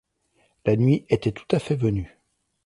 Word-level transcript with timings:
La 0.65 0.75
nuit 0.75 1.05
était 1.09 1.31
tout 1.31 1.45
à 1.51 1.59
fait 1.59 1.75
venue. 1.75 2.17